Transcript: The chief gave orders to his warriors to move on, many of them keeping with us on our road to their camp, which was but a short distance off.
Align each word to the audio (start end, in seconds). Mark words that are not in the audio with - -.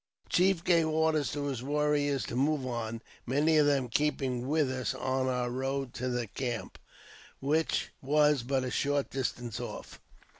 The 0.23 0.29
chief 0.31 0.63
gave 0.63 0.87
orders 0.89 1.31
to 1.33 1.43
his 1.45 1.61
warriors 1.61 2.25
to 2.25 2.35
move 2.35 2.65
on, 2.65 3.03
many 3.27 3.57
of 3.57 3.67
them 3.67 3.87
keeping 3.87 4.47
with 4.47 4.71
us 4.71 4.95
on 4.95 5.27
our 5.27 5.51
road 5.51 5.93
to 5.93 6.09
their 6.09 6.25
camp, 6.25 6.79
which 7.39 7.91
was 8.01 8.41
but 8.41 8.63
a 8.63 8.71
short 8.71 9.11
distance 9.11 9.59
off. 9.59 9.99